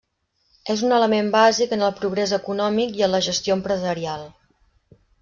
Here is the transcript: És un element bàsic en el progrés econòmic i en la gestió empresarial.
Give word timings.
És 0.73 0.79
un 0.85 0.93
element 0.99 1.27
bàsic 1.35 1.75
en 1.77 1.83
el 1.87 1.93
progrés 1.99 2.33
econòmic 2.39 2.97
i 3.01 3.05
en 3.09 3.13
la 3.17 3.21
gestió 3.27 3.59
empresarial. 3.59 4.25